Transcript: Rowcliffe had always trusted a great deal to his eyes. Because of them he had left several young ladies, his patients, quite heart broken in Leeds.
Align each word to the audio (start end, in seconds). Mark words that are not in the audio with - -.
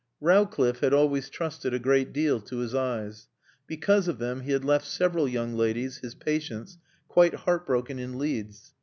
Rowcliffe 0.19 0.79
had 0.79 0.95
always 0.95 1.29
trusted 1.29 1.75
a 1.75 1.77
great 1.77 2.11
deal 2.11 2.39
to 2.41 2.57
his 2.57 2.73
eyes. 2.73 3.27
Because 3.67 4.07
of 4.07 4.17
them 4.17 4.41
he 4.41 4.51
had 4.51 4.65
left 4.65 4.87
several 4.87 5.27
young 5.29 5.53
ladies, 5.53 5.99
his 5.99 6.15
patients, 6.15 6.79
quite 7.07 7.35
heart 7.35 7.67
broken 7.67 7.99
in 7.99 8.17
Leeds. 8.17 8.73